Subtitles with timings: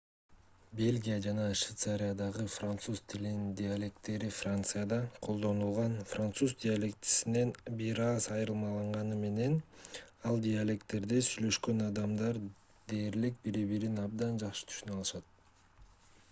[0.77, 9.61] бельгия жана швейцариядагы француз тилинин диалектилери францияда колдонулган француз диалектисинен бир аз айырмаланганы менен
[10.31, 12.41] ал диалектилерде сүйлөшкөн адамдар
[12.95, 15.33] дээрлик бири-бирин абдан жакшы түшүнө алышат